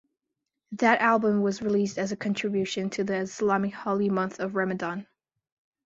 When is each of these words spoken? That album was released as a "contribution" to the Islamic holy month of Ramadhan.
That 0.71 0.99
album 0.99 1.43
was 1.43 1.61
released 1.61 1.99
as 1.99 2.11
a 2.11 2.15
"contribution" 2.17 2.89
to 2.89 3.03
the 3.03 3.17
Islamic 3.17 3.75
holy 3.75 4.09
month 4.09 4.39
of 4.39 4.53
Ramadhan. 4.55 5.05